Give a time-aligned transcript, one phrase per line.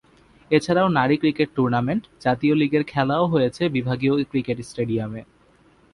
[0.51, 5.21] এছাড়াও নারী cricket tournament, জাতীয় লিগের খেলাও হয়েছে বিভাগীয় ক্রিকেট স্টেডিয়ামে।